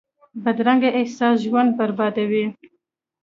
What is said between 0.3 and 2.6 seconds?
بدرنګه احساس ژوند بربادوي